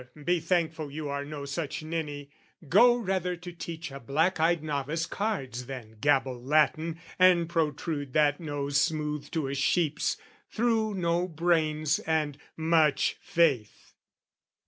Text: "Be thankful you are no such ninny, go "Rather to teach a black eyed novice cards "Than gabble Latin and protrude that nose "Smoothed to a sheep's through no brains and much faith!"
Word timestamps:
"Be 0.23 0.39
thankful 0.39 0.89
you 0.89 1.09
are 1.09 1.23
no 1.23 1.45
such 1.45 1.83
ninny, 1.83 2.31
go 2.67 2.95
"Rather 2.95 3.35
to 3.35 3.51
teach 3.51 3.91
a 3.91 3.99
black 3.99 4.39
eyed 4.39 4.63
novice 4.63 5.05
cards 5.05 5.67
"Than 5.67 5.97
gabble 6.01 6.41
Latin 6.43 6.99
and 7.19 7.47
protrude 7.47 8.13
that 8.13 8.39
nose 8.39 8.81
"Smoothed 8.81 9.31
to 9.33 9.47
a 9.47 9.53
sheep's 9.53 10.17
through 10.49 10.95
no 10.95 11.27
brains 11.27 11.99
and 11.99 12.39
much 12.57 13.17
faith!" 13.21 13.93